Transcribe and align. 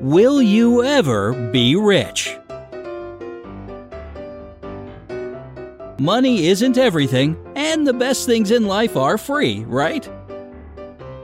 Will 0.00 0.40
you 0.40 0.84
ever 0.84 1.32
be 1.50 1.74
rich? 1.74 2.38
Money 5.98 6.46
isn't 6.46 6.78
everything, 6.78 7.36
and 7.56 7.84
the 7.84 7.92
best 7.92 8.24
things 8.24 8.52
in 8.52 8.68
life 8.68 8.96
are 8.96 9.18
free, 9.18 9.64
right? 9.64 10.08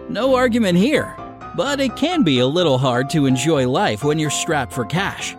No 0.09 0.34
argument 0.34 0.77
here, 0.77 1.15
but 1.55 1.79
it 1.79 1.95
can 1.95 2.25
be 2.25 2.41
a 2.41 2.47
little 2.48 2.77
hard 2.77 3.09
to 3.11 3.27
enjoy 3.27 3.69
life 3.69 4.02
when 4.02 4.19
you're 4.19 4.29
strapped 4.29 4.73
for 4.73 4.84
cash. 4.84 5.37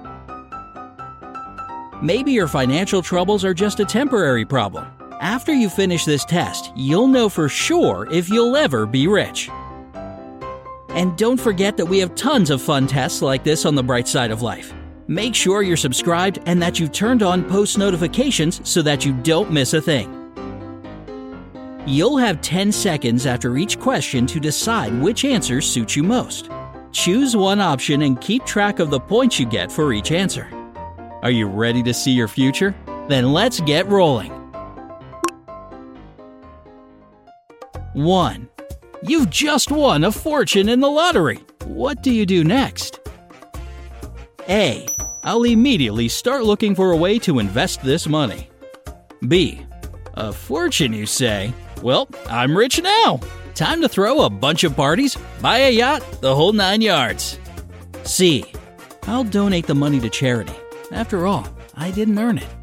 Maybe 2.02 2.32
your 2.32 2.48
financial 2.48 3.02
troubles 3.02 3.44
are 3.44 3.54
just 3.54 3.82
a 3.82 3.86
temporary 3.86 4.46
problem. 4.46 4.88
After 5.20 5.54
you 5.54 5.70
finish 5.70 6.06
this 6.06 6.24
test, 6.24 6.72
you'll 6.74 7.10
know 7.10 7.28
for 7.28 7.50
sure 7.50 8.08
if 8.10 8.30
you'll 8.30 8.56
ever 8.56 8.86
be 8.86 9.08
rich. 9.08 9.50
And 10.96 11.18
don't 11.18 11.40
forget 11.40 11.76
that 11.78 11.86
we 11.86 12.00
have 12.00 12.16
tons 12.16 12.50
of 12.50 12.62
fun 12.62 12.88
tests 12.88 13.22
like 13.22 13.44
this 13.44 13.66
on 13.66 13.76
the 13.76 13.84
bright 13.84 14.08
side 14.08 14.32
of 14.32 14.42
life. 14.42 14.74
Make 15.08 15.36
sure 15.36 15.62
you're 15.62 15.78
subscribed 15.78 16.40
and 16.46 16.62
that 16.62 16.80
you've 16.80 16.94
turned 16.94 17.22
on 17.22 17.44
post 17.44 17.78
notifications 17.78 18.62
so 18.68 18.82
that 18.82 19.06
you 19.06 19.14
don't 19.14 19.52
miss 19.52 19.74
a 19.74 19.82
thing. 19.82 20.22
You'll 21.86 22.18
have 22.18 22.42
10 22.42 22.72
seconds 22.72 23.26
after 23.28 23.58
each 23.58 23.80
question 23.80 24.26
to 24.28 24.40
decide 24.40 25.00
which 25.02 25.26
answer 25.26 25.62
suits 25.62 25.96
you 25.96 26.02
most. 26.02 26.50
Choose 26.92 27.36
one 27.36 27.60
option 27.60 28.04
and 28.04 28.20
keep 28.20 28.46
track 28.46 28.80
of 28.80 28.90
the 28.90 29.00
points 29.00 29.40
you 29.40 29.46
get 29.46 29.72
for 29.72 29.94
each 29.94 30.12
answer. 30.12 30.50
Are 31.22 31.30
you 31.30 31.46
ready 31.46 31.84
to 31.84 31.94
see 31.94 32.12
your 32.12 32.30
future? 32.30 32.74
Then 33.10 33.34
let's 33.34 33.60
get 33.60 33.86
rolling. 33.88 34.32
1. 37.94 38.50
You've 39.08 39.30
just 39.30 39.70
won 39.70 40.04
a 40.04 40.12
fortune 40.12 40.68
in 40.68 40.80
the 40.80 40.90
lottery. 40.90 41.40
What 41.66 42.02
do 42.02 42.12
you 42.12 42.26
do 42.26 42.44
next? 42.44 43.00
A. 44.50 44.88
I'll 45.24 45.44
immediately 45.44 46.08
start 46.08 46.44
looking 46.44 46.74
for 46.74 46.92
a 46.92 46.98
way 46.98 47.20
to 47.20 47.38
invest 47.38 47.84
this 47.84 48.08
money. 48.08 48.50
B. 49.28 49.64
A 50.16 50.34
fortune, 50.34 50.92
you 50.92 51.06
say? 51.06 51.54
Well, 51.84 52.10
I'm 52.28 52.58
rich 52.58 52.82
now. 52.82 53.20
Time 53.54 53.80
to 53.82 53.90
throw 53.90 54.22
a 54.22 54.30
bunch 54.30 54.64
of 54.64 54.76
parties, 54.76 55.16
buy 55.40 55.60
a 55.60 55.72
yacht, 55.72 56.04
the 56.22 56.34
whole 56.34 56.52
nine 56.52 56.82
yards. 56.82 57.40
C. 58.04 58.52
I'll 59.04 59.24
donate 59.24 59.68
the 59.68 59.76
money 59.76 60.00
to 60.00 60.10
charity. 60.10 60.56
After 60.92 61.28
all, 61.28 61.48
I 61.76 61.92
didn't 61.92 62.18
earn 62.18 62.40
it. 62.40 62.55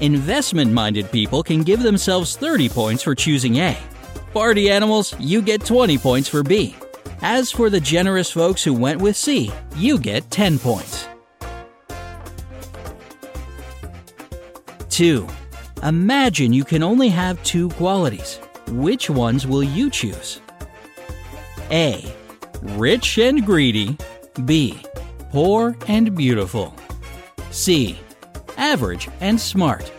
Investment 0.00 0.72
minded 0.72 1.10
people 1.12 1.42
can 1.42 1.62
give 1.62 1.82
themselves 1.82 2.36
30 2.36 2.68
points 2.68 3.02
for 3.04 3.14
choosing 3.14 3.56
A. 3.58 3.78
Party 4.32 4.68
animals, 4.68 5.14
you 5.20 5.40
get 5.40 5.64
20 5.64 5.98
points 5.98 6.28
for 6.28 6.42
B. 6.42 6.74
As 7.22 7.52
for 7.52 7.70
the 7.70 7.78
generous 7.78 8.30
folks 8.30 8.64
who 8.64 8.74
went 8.74 9.00
with 9.00 9.16
C, 9.16 9.52
you 9.76 9.98
get 9.98 10.28
10 10.32 10.58
points. 10.58 11.06
2. 14.90 15.28
Imagine 15.84 16.52
you 16.52 16.64
can 16.64 16.82
only 16.82 17.08
have 17.08 17.42
two 17.44 17.68
qualities. 17.70 18.40
Which 18.68 19.08
ones 19.08 19.46
will 19.46 19.62
you 19.62 19.90
choose? 19.90 20.40
A. 21.70 22.04
Rich 22.62 23.18
and 23.18 23.46
greedy. 23.46 23.96
B. 24.44 24.82
Poor 25.30 25.76
and 25.86 26.16
beautiful. 26.16 26.74
C. 27.50 27.98
Average 28.64 29.10
and 29.20 29.38
smart. 29.38 29.92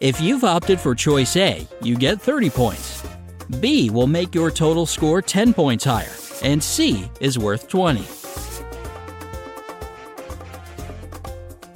If 0.00 0.18
you've 0.18 0.44
opted 0.44 0.80
for 0.80 0.94
choice 0.94 1.36
A, 1.36 1.68
you 1.82 1.94
get 1.94 2.22
30 2.22 2.48
points. 2.48 3.06
B 3.60 3.90
will 3.90 4.06
make 4.06 4.34
your 4.34 4.50
total 4.50 4.86
score 4.86 5.20
10 5.20 5.52
points 5.52 5.84
higher, 5.84 6.16
and 6.42 6.64
C 6.64 7.10
is 7.20 7.38
worth 7.38 7.68
20. 7.68 8.00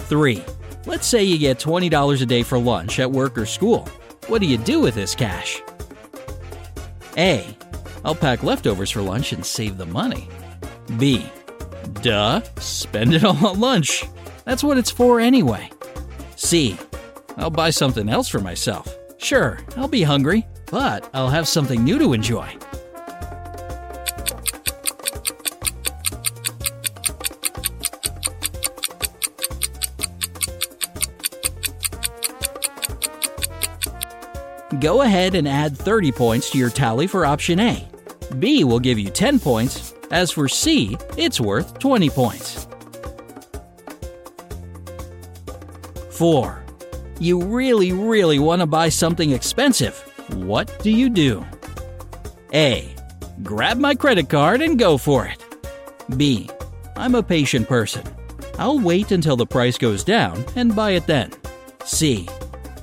3. 0.09 0.45
Let's 0.87 1.07
say 1.07 1.23
you 1.23 1.37
get 1.37 1.59
$20 1.59 2.23
a 2.23 2.27
day 2.27 2.43
for 2.43 2.59
lunch 2.59 2.99
at 2.99 3.11
work 3.13 3.37
or 3.37 3.45
school. 3.45 3.87
What 4.33 4.41
do 4.41 4.47
you 4.47 4.57
do 4.57 4.81
with 4.81 4.95
this 4.95 5.15
cash? 5.15 5.61
A. 7.19 7.55
I'll 8.03 8.15
pack 8.15 8.43
leftovers 8.43 8.91
for 8.91 9.03
lunch 9.03 9.35
and 9.35 9.45
save 9.45 9.77
the 9.77 9.85
money. 9.85 10.27
B. 10.97 11.27
Duh, 12.01 12.41
spend 12.57 13.13
it 13.13 13.25
all 13.25 13.47
on 13.47 13.61
lunch. 13.61 14.07
That's 14.47 14.65
what 14.65 14.79
it's 14.79 14.91
for 14.91 15.21
anyway. 15.21 15.71
C. 16.37 16.79
I'll 17.37 17.51
buy 17.51 17.69
something 17.69 18.09
else 18.09 18.27
for 18.27 18.41
myself. 18.41 18.97
Sure, 19.19 19.59
I'll 19.77 19.87
be 19.87 20.03
hungry, 20.03 20.47
but 20.71 21.11
I'll 21.13 21.29
have 21.29 21.47
something 21.47 21.85
new 21.85 21.99
to 21.99 22.15
enjoy. 22.15 22.57
Go 34.83 35.03
ahead 35.03 35.37
and 35.37 35.47
add 35.47 35.79
30 35.79 36.11
points 36.11 36.51
to 36.51 36.59
your 36.59 36.69
tally 36.69 37.07
for 37.07 37.25
option 37.25 37.61
A. 37.61 37.89
B 38.41 38.65
will 38.65 38.81
give 38.81 38.99
you 38.99 39.11
10 39.11 39.39
points. 39.39 39.95
As 40.11 40.33
for 40.33 40.49
C, 40.49 40.99
it's 41.17 41.41
worth 41.41 41.79
20 41.79 42.11
points. 42.11 42.67
4. 46.11 46.65
You 47.21 47.45
really, 47.45 47.93
really 47.93 48.41
want 48.41 48.59
to 48.59 48.67
buy 48.67 48.89
something 48.89 49.31
expensive. 49.31 49.97
What 50.35 50.77
do 50.83 50.91
you 50.91 51.09
do? 51.09 51.47
A. 52.53 52.93
Grab 53.45 53.79
my 53.79 53.95
credit 53.95 54.29
card 54.29 54.63
and 54.63 54.81
go 54.81 54.99
for 54.99 55.27
it. 55.27 55.45
B. 56.17 56.51
I'm 56.97 57.15
a 57.15 57.23
patient 57.23 57.69
person. 57.69 58.03
I'll 58.59 58.81
wait 58.81 59.13
until 59.13 59.37
the 59.37 59.47
price 59.47 59.79
goes 59.79 60.03
down 60.03 60.45
and 60.57 60.75
buy 60.75 60.91
it 60.91 61.07
then. 61.07 61.31
C. 61.85 62.29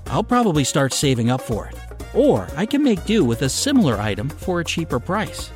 I'll 0.07 0.23
probably 0.23 0.63
start 0.63 0.93
saving 0.93 1.29
up 1.29 1.41
for 1.41 1.67
it. 1.67 1.75
Or 2.13 2.47
I 2.55 2.65
can 2.65 2.83
make 2.83 3.05
do 3.05 3.23
with 3.23 3.41
a 3.43 3.49
similar 3.49 3.97
item 3.97 4.29
for 4.29 4.59
a 4.59 4.65
cheaper 4.65 4.99
price. 4.99 5.51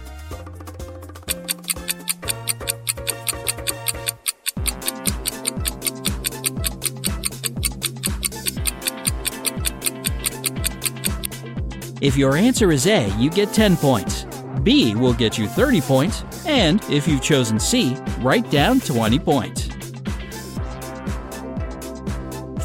If 12.03 12.17
your 12.17 12.35
answer 12.35 12.73
is 12.73 12.85
A, 12.85 13.07
you 13.17 13.29
get 13.29 13.53
10 13.53 13.77
points. 13.77 14.25
B 14.61 14.93
will 14.93 15.13
get 15.13 15.37
you 15.37 15.47
30 15.47 15.79
points. 15.79 16.25
And 16.45 16.83
if 16.89 17.07
you've 17.07 17.21
chosen 17.21 17.57
C, 17.57 17.95
write 18.19 18.51
down 18.51 18.81
20 18.81 19.19
points. 19.19 19.69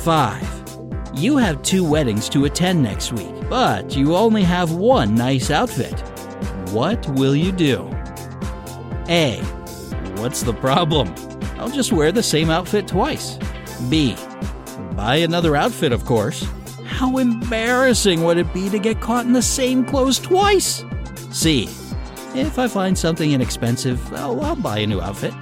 5. 0.02 0.68
You 1.14 1.36
have 1.36 1.62
two 1.62 1.88
weddings 1.88 2.28
to 2.30 2.46
attend 2.46 2.82
next 2.82 3.12
week, 3.12 3.32
but 3.48 3.96
you 3.96 4.14
only 4.14 4.42
have 4.42 4.72
one 4.72 5.14
nice 5.14 5.50
outfit. 5.50 5.98
What 6.70 7.08
will 7.10 7.34
you 7.34 7.52
do? 7.52 7.88
A. 9.08 9.40
What's 10.16 10.42
the 10.42 10.52
problem? 10.54 11.14
I'll 11.58 11.70
just 11.70 11.92
wear 11.92 12.12
the 12.12 12.22
same 12.22 12.50
outfit 12.50 12.86
twice. 12.86 13.38
B. 13.88 14.16
Buy 14.92 15.16
another 15.16 15.56
outfit, 15.56 15.92
of 15.92 16.04
course. 16.04 16.46
How 16.84 17.18
embarrassing 17.18 18.22
would 18.24 18.38
it 18.38 18.52
be 18.52 18.68
to 18.70 18.78
get 18.78 19.00
caught 19.00 19.24
in 19.24 19.32
the 19.32 19.42
same 19.42 19.84
clothes 19.84 20.18
twice? 20.18 20.84
C. 21.30 21.68
If 22.34 22.58
I 22.58 22.68
find 22.68 22.96
something 22.96 23.32
inexpensive, 23.32 24.12
I'll 24.12 24.56
buy 24.56 24.78
a 24.78 24.86
new 24.86 25.00
outfit. 25.00 25.32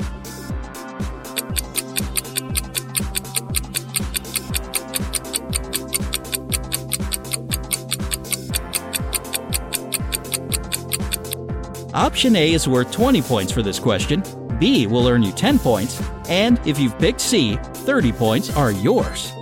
Option 11.97 12.37
A 12.37 12.53
is 12.53 12.69
worth 12.69 12.93
20 12.93 13.23
points 13.23 13.51
for 13.51 13.63
this 13.63 13.79
question, 13.79 14.23
B 14.59 14.87
will 14.87 15.09
earn 15.09 15.23
you 15.23 15.33
10 15.33 15.59
points, 15.59 15.99
and 16.29 16.61
if 16.67 16.79
you've 16.79 16.99
picked 16.99 17.23
C, 17.23 17.57
30 17.57 18.13
points 18.13 18.55
are 18.55 18.71
yours. 18.71 19.33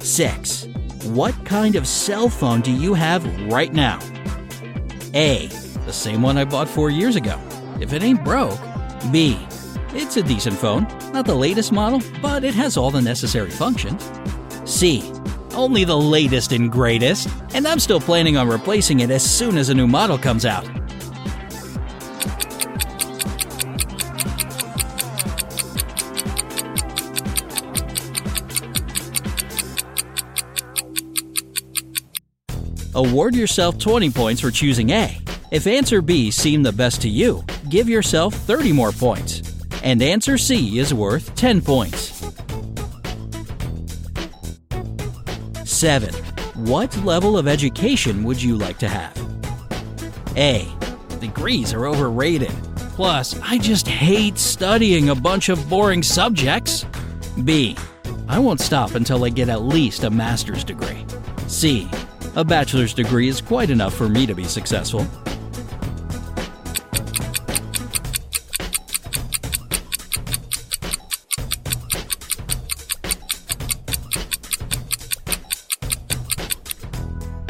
6. 0.00 0.66
What 1.04 1.36
kind 1.44 1.76
of 1.76 1.86
cell 1.86 2.28
phone 2.28 2.62
do 2.62 2.72
you 2.72 2.94
have 2.94 3.24
right 3.42 3.72
now? 3.72 4.00
A. 5.14 5.46
The 5.86 5.92
same 5.92 6.20
one 6.20 6.36
I 6.36 6.44
bought 6.44 6.68
four 6.68 6.90
years 6.90 7.14
ago. 7.14 7.40
If 7.80 7.92
it 7.92 8.02
ain't 8.02 8.24
broke. 8.24 8.58
B. 9.12 9.38
It's 9.90 10.16
a 10.16 10.22
decent 10.24 10.58
phone. 10.58 10.82
Not 11.12 11.26
the 11.26 11.34
latest 11.36 11.70
model, 11.70 12.02
but 12.20 12.42
it 12.42 12.54
has 12.54 12.76
all 12.76 12.90
the 12.90 13.00
necessary 13.00 13.50
functions. 13.50 14.10
C. 14.64 15.12
only 15.54 15.84
the 15.84 15.96
latest 15.96 16.52
and 16.52 16.70
greatest, 16.70 17.28
and 17.54 17.66
I'm 17.66 17.78
still 17.78 18.00
planning 18.00 18.36
on 18.36 18.48
replacing 18.48 19.00
it 19.00 19.10
as 19.10 19.22
soon 19.22 19.56
as 19.56 19.68
a 19.68 19.74
new 19.74 19.86
model 19.86 20.18
comes 20.18 20.44
out. 20.44 20.66
Award 32.94 33.34
yourself 33.34 33.78
20 33.78 34.10
points 34.10 34.40
for 34.40 34.50
choosing 34.50 34.90
A. 34.90 35.18
If 35.50 35.66
answer 35.66 36.02
B 36.02 36.30
seemed 36.30 36.64
the 36.64 36.72
best 36.72 37.02
to 37.02 37.08
you, 37.08 37.44
give 37.68 37.88
yourself 37.88 38.34
30 38.34 38.72
more 38.72 38.90
points. 38.92 39.42
And 39.82 40.02
answer 40.02 40.38
C 40.38 40.78
is 40.78 40.94
worth 40.94 41.34
10 41.34 41.60
points. 41.60 42.01
7. 45.64 46.12
What 46.54 46.96
level 46.98 47.38
of 47.38 47.48
education 47.48 48.24
would 48.24 48.42
you 48.42 48.56
like 48.56 48.78
to 48.78 48.88
have? 48.88 49.16
A. 50.36 50.68
Degrees 51.20 51.72
are 51.72 51.86
overrated. 51.86 52.52
Plus, 52.94 53.38
I 53.42 53.58
just 53.58 53.88
hate 53.88 54.38
studying 54.38 55.08
a 55.08 55.14
bunch 55.14 55.48
of 55.48 55.68
boring 55.68 56.02
subjects. 56.02 56.84
B. 57.44 57.76
I 58.28 58.38
won't 58.38 58.60
stop 58.60 58.94
until 58.94 59.24
I 59.24 59.28
get 59.28 59.48
at 59.48 59.62
least 59.62 60.04
a 60.04 60.10
master's 60.10 60.64
degree. 60.64 61.06
C. 61.46 61.88
A 62.36 62.44
bachelor's 62.44 62.94
degree 62.94 63.28
is 63.28 63.40
quite 63.40 63.70
enough 63.70 63.94
for 63.94 64.08
me 64.08 64.26
to 64.26 64.34
be 64.34 64.44
successful. 64.44 65.06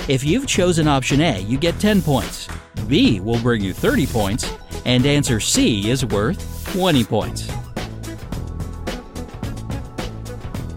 If 0.08 0.24
you've 0.24 0.48
chosen 0.48 0.88
option 0.88 1.20
A, 1.20 1.38
you 1.38 1.56
get 1.56 1.78
10 1.78 2.02
points. 2.02 2.48
B 2.88 3.20
will 3.20 3.38
bring 3.38 3.62
you 3.62 3.72
30 3.72 4.06
points, 4.08 4.52
and 4.84 5.06
answer 5.06 5.38
C 5.38 5.90
is 5.90 6.04
worth 6.04 6.72
20 6.72 7.04
points. 7.04 7.48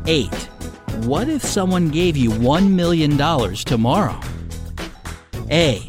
8. 0.06 0.27
What 1.06 1.27
if 1.27 1.44
someone 1.44 1.89
gave 1.89 2.16
you 2.16 2.30
$1 2.30 2.69
million 2.69 3.18
tomorrow? 3.56 4.19
A. 5.50 5.83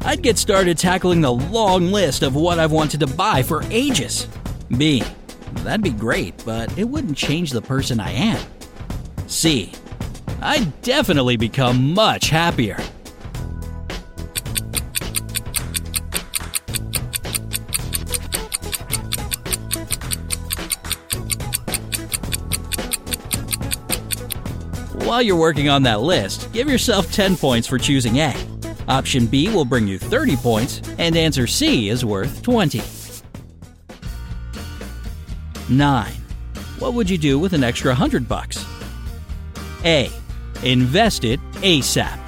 I'd 0.00 0.22
get 0.22 0.36
started 0.36 0.76
tackling 0.76 1.20
the 1.20 1.32
long 1.32 1.92
list 1.92 2.24
of 2.24 2.34
what 2.34 2.58
I've 2.58 2.72
wanted 2.72 2.98
to 3.00 3.06
buy 3.06 3.44
for 3.44 3.62
ages. 3.70 4.26
B. 4.76 5.04
That'd 5.62 5.84
be 5.84 5.90
great, 5.90 6.44
but 6.44 6.76
it 6.76 6.84
wouldn't 6.84 7.16
change 7.16 7.52
the 7.52 7.62
person 7.62 8.00
I 8.00 8.10
am. 8.10 8.44
C. 9.28 9.72
I'd 10.42 10.82
definitely 10.82 11.36
become 11.36 11.94
much 11.94 12.28
happier. 12.28 12.76
While 25.04 25.22
you're 25.22 25.36
working 25.36 25.68
on 25.68 25.84
that 25.84 26.00
list, 26.00 26.52
give 26.52 26.68
yourself 26.68 27.12
10 27.12 27.36
points 27.36 27.68
for 27.68 27.78
choosing 27.78 28.16
A. 28.18 28.34
Option 28.88 29.26
B 29.26 29.48
will 29.48 29.64
bring 29.64 29.86
you 29.86 29.98
30 29.98 30.36
points, 30.36 30.82
and 30.98 31.16
answer 31.16 31.46
C 31.46 31.88
is 31.88 32.04
worth 32.04 32.42
20. 32.42 32.82
9. 35.68 36.12
What 36.78 36.94
would 36.94 37.08
you 37.08 37.18
do 37.18 37.38
with 37.38 37.52
an 37.52 37.62
extra 37.62 37.90
100 37.90 38.26
bucks? 38.26 38.66
A. 39.84 40.10
Invest 40.62 41.24
it 41.24 41.40
ASAP. 41.54 42.18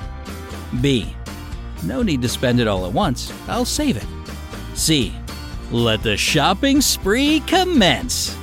B. 0.81 1.15
No 1.83 2.03
need 2.03 2.23
to 2.23 2.29
spend 2.29 2.61
it 2.61 2.67
all 2.67 2.87
at 2.87 2.93
once. 2.93 3.33
I'll 3.49 3.65
save 3.65 3.97
it. 3.97 4.07
C. 4.75 5.15
Let 5.71 6.03
the 6.03 6.17
shopping 6.17 6.81
spree 6.81 7.41
commence. 7.47 8.37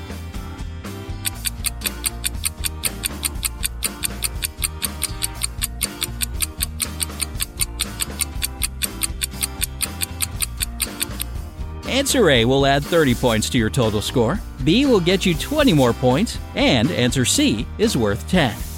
Answer 11.87 12.29
A 12.29 12.45
will 12.45 12.65
add 12.65 12.83
30 12.83 13.13
points 13.15 13.49
to 13.49 13.57
your 13.57 13.69
total 13.69 14.01
score, 14.01 14.39
B 14.63 14.85
will 14.85 14.99
get 14.99 15.25
you 15.25 15.35
20 15.35 15.73
more 15.73 15.93
points, 15.93 16.39
and 16.55 16.89
answer 16.89 17.25
C 17.25 17.67
is 17.77 17.97
worth 17.97 18.27
10. 18.29 18.70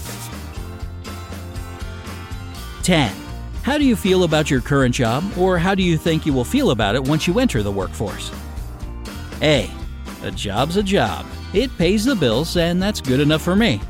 10. 2.83 3.15
How 3.63 3.77
do 3.77 3.85
you 3.85 3.95
feel 3.95 4.25
about 4.25 4.51
your 4.51 4.59
current 4.59 4.93
job, 4.93 5.23
or 5.37 5.57
how 5.57 5.73
do 5.73 5.81
you 5.81 5.97
think 5.97 6.25
you 6.25 6.33
will 6.33 6.43
feel 6.43 6.71
about 6.71 6.95
it 6.95 7.03
once 7.03 7.27
you 7.27 7.39
enter 7.39 7.63
the 7.63 7.71
workforce? 7.71 8.31
A. 9.41 9.71
A 10.23 10.31
job's 10.31 10.77
a 10.77 10.83
job. 10.83 11.25
It 11.53 11.75
pays 11.77 12.03
the 12.03 12.15
bills, 12.15 12.57
and 12.57 12.81
that's 12.81 12.99
good 12.99 13.19
enough 13.19 13.41
for 13.41 13.55
me. 13.55 13.81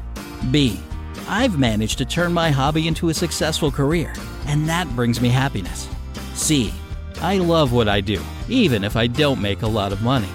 B. 0.51 0.79
I've 1.27 1.57
managed 1.57 1.97
to 1.99 2.05
turn 2.05 2.33
my 2.33 2.51
hobby 2.51 2.87
into 2.87 3.09
a 3.09 3.13
successful 3.13 3.71
career, 3.71 4.13
and 4.45 4.69
that 4.69 4.87
brings 4.95 5.21
me 5.21 5.29
happiness. 5.29 5.89
C. 6.35 6.73
I 7.21 7.37
love 7.37 7.71
what 7.71 7.87
I 7.87 8.01
do, 8.01 8.21
even 8.49 8.83
if 8.83 8.95
I 8.95 9.07
don't 9.07 9.41
make 9.41 9.61
a 9.61 9.67
lot 9.67 9.91
of 9.91 10.03
money. 10.03 10.29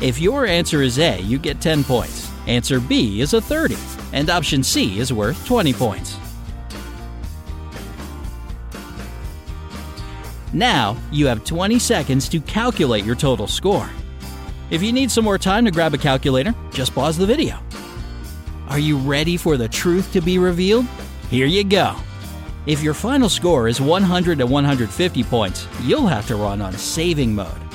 If 0.00 0.18
your 0.18 0.46
answer 0.46 0.80
is 0.80 0.98
A, 0.98 1.20
you 1.20 1.38
get 1.38 1.60
10 1.60 1.84
points. 1.84 2.30
Answer 2.46 2.80
B 2.80 3.20
is 3.20 3.34
a 3.34 3.40
30, 3.40 3.76
and 4.14 4.30
option 4.30 4.62
C 4.62 4.98
is 4.98 5.12
worth 5.12 5.44
20 5.44 5.74
points. 5.74 6.16
Now, 10.54 10.96
you 11.12 11.26
have 11.26 11.44
20 11.44 11.78
seconds 11.78 12.30
to 12.30 12.40
calculate 12.40 13.04
your 13.04 13.14
total 13.14 13.46
score. 13.46 13.90
If 14.70 14.82
you 14.82 14.90
need 14.90 15.10
some 15.10 15.24
more 15.24 15.38
time 15.38 15.66
to 15.66 15.70
grab 15.70 15.92
a 15.92 15.98
calculator, 15.98 16.54
just 16.70 16.94
pause 16.94 17.18
the 17.18 17.26
video. 17.26 17.58
Are 18.68 18.78
you 18.78 18.96
ready 18.96 19.36
for 19.36 19.58
the 19.58 19.68
truth 19.68 20.12
to 20.14 20.22
be 20.22 20.38
revealed? 20.38 20.86
Here 21.28 21.46
you 21.46 21.62
go. 21.62 21.94
If 22.64 22.82
your 22.82 22.94
final 22.94 23.28
score 23.28 23.68
is 23.68 23.82
100 23.82 24.38
to 24.38 24.46
150 24.46 25.24
points, 25.24 25.68
you'll 25.82 26.06
have 26.06 26.26
to 26.28 26.36
run 26.36 26.62
on 26.62 26.72
saving 26.72 27.34
mode. 27.34 27.69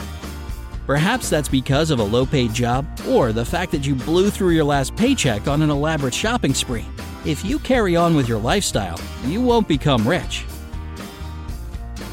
Perhaps 0.86 1.30
that's 1.30 1.50
because 1.50 1.89
of 1.89 2.00
a 2.00 2.04
low 2.04 2.25
paid 2.25 2.54
job 2.54 2.86
or 3.10 3.32
the 3.32 3.46
fact 3.46 3.72
that 3.72 3.86
you 3.86 3.96
blew 3.96 4.30
through 4.30 4.51
your 4.51 4.63
last 4.63 4.96
paycheck 4.96 5.48
on 5.48 5.62
an 5.62 5.70
elaborate 5.72 6.13
shopping 6.13 6.54
spree. 6.54 6.86
If 7.25 7.44
you 7.44 7.58
carry 7.60 7.96
on 7.96 8.15
with 8.15 8.30
your 8.30 8.39
lifestyle, 8.39 9.00
you 9.25 9.42
won't 9.42 9.68
become 9.68 10.08
rich. 10.08 10.46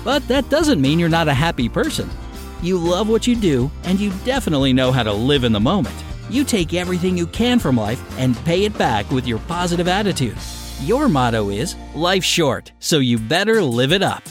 But 0.05 0.27
that 0.29 0.49
doesn't 0.49 0.81
mean 0.81 0.99
you're 0.99 1.09
not 1.09 1.29
a 1.29 1.35
happy 1.35 1.69
person. 1.69 2.09
You 2.63 2.79
love 2.79 3.09
what 3.09 3.27
you 3.27 3.37
do, 3.37 3.71
and 3.85 4.01
you 4.01 4.11
definitely 4.25 4.73
know 4.73 4.91
how 4.91 5.03
to 5.03 5.13
live 5.13 5.45
in 5.45 5.53
the 5.53 5.61
moment. 5.61 5.97
You 6.31 6.45
take 6.45 6.73
everything 6.73 7.17
you 7.17 7.27
can 7.27 7.59
from 7.59 7.77
life 7.77 8.03
and 8.19 8.37
pay 8.45 8.65
it 8.65 8.77
back 8.79 9.11
with 9.11 9.27
your 9.27 9.41
positive 9.41 9.89
attitude. 9.89 10.37
Your 10.81 11.09
motto 11.09 11.51
is 11.51 11.77
Life's 11.95 12.27
short, 12.27 12.73
so 12.79 12.99
you 12.99 13.19
better 13.19 13.63
live 13.63 13.93
it 13.93 14.03
up. 14.03 14.23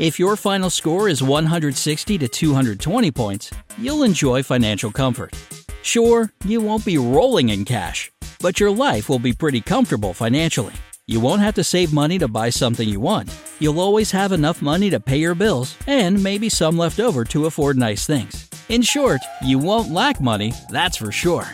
If 0.00 0.18
your 0.18 0.34
final 0.34 0.70
score 0.70 1.08
is 1.08 1.22
160 1.22 2.18
to 2.18 2.26
220 2.26 3.10
points, 3.12 3.52
you'll 3.78 4.02
enjoy 4.02 4.42
financial 4.42 4.90
comfort. 4.90 5.36
Sure, 5.82 6.32
you 6.44 6.60
won't 6.60 6.84
be 6.84 6.98
rolling 6.98 7.50
in 7.50 7.64
cash, 7.64 8.10
but 8.40 8.58
your 8.58 8.72
life 8.72 9.08
will 9.08 9.20
be 9.20 9.32
pretty 9.32 9.60
comfortable 9.60 10.12
financially. 10.12 10.72
You 11.06 11.20
won't 11.20 11.42
have 11.42 11.54
to 11.54 11.62
save 11.62 11.92
money 11.92 12.18
to 12.18 12.26
buy 12.26 12.50
something 12.50 12.88
you 12.88 12.98
want. 12.98 13.32
You'll 13.60 13.78
always 13.78 14.10
have 14.10 14.32
enough 14.32 14.60
money 14.60 14.90
to 14.90 14.98
pay 14.98 15.18
your 15.18 15.36
bills 15.36 15.76
and 15.86 16.20
maybe 16.20 16.48
some 16.48 16.76
left 16.76 16.98
over 16.98 17.24
to 17.26 17.46
afford 17.46 17.78
nice 17.78 18.04
things. 18.04 18.50
In 18.68 18.82
short, 18.82 19.20
you 19.42 19.60
won't 19.60 19.92
lack 19.92 20.20
money, 20.20 20.54
that's 20.70 20.96
for 20.96 21.12
sure. 21.12 21.46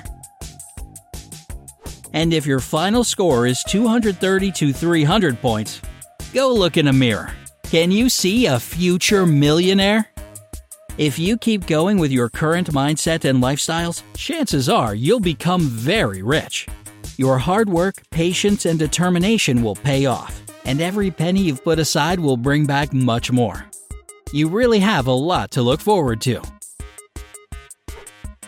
And 2.14 2.32
if 2.32 2.46
your 2.46 2.60
final 2.60 3.04
score 3.04 3.46
is 3.46 3.62
230 3.64 4.50
to 4.52 4.72
300 4.72 5.42
points, 5.42 5.82
go 6.32 6.54
look 6.54 6.78
in 6.78 6.88
a 6.88 6.92
mirror. 6.92 7.34
Can 7.70 7.92
you 7.92 8.08
see 8.08 8.46
a 8.46 8.58
future 8.58 9.24
millionaire? 9.24 10.08
If 10.98 11.20
you 11.20 11.36
keep 11.36 11.68
going 11.68 11.98
with 11.98 12.10
your 12.10 12.28
current 12.28 12.72
mindset 12.72 13.24
and 13.24 13.40
lifestyles, 13.40 14.02
chances 14.16 14.68
are 14.68 14.92
you'll 14.92 15.20
become 15.20 15.60
very 15.60 16.20
rich. 16.20 16.66
Your 17.16 17.38
hard 17.38 17.68
work, 17.68 18.02
patience, 18.10 18.66
and 18.66 18.76
determination 18.76 19.62
will 19.62 19.76
pay 19.76 20.06
off, 20.06 20.42
and 20.64 20.80
every 20.80 21.12
penny 21.12 21.42
you've 21.42 21.62
put 21.62 21.78
aside 21.78 22.18
will 22.18 22.36
bring 22.36 22.66
back 22.66 22.92
much 22.92 23.30
more. 23.30 23.64
You 24.32 24.48
really 24.48 24.80
have 24.80 25.06
a 25.06 25.12
lot 25.12 25.52
to 25.52 25.62
look 25.62 25.80
forward 25.80 26.20
to. 26.22 26.42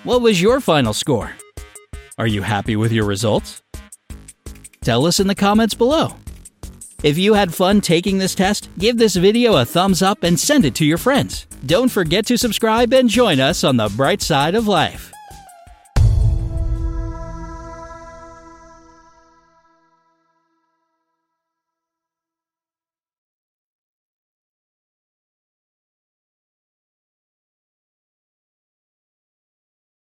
What 0.02 0.20
was 0.20 0.42
your 0.42 0.58
final 0.60 0.92
score? 0.92 1.30
Are 2.18 2.26
you 2.26 2.42
happy 2.42 2.74
with 2.74 2.90
your 2.90 3.06
results? 3.06 3.62
Tell 4.80 5.06
us 5.06 5.20
in 5.20 5.28
the 5.28 5.36
comments 5.36 5.74
below. 5.74 6.16
If 7.02 7.18
you 7.18 7.34
had 7.34 7.52
fun 7.52 7.80
taking 7.80 8.18
this 8.18 8.34
test, 8.34 8.68
give 8.78 8.96
this 8.96 9.16
video 9.16 9.56
a 9.56 9.64
thumbs 9.64 10.02
up 10.02 10.22
and 10.22 10.38
send 10.38 10.64
it 10.64 10.76
to 10.76 10.84
your 10.84 10.98
friends. 10.98 11.46
Don't 11.66 11.90
forget 11.90 12.26
to 12.26 12.38
subscribe 12.38 12.92
and 12.92 13.08
join 13.08 13.40
us 13.40 13.64
on 13.64 13.76
the 13.76 13.92
bright 13.96 14.22
side 14.22 14.54
of 14.54 14.68
life. 14.68 15.11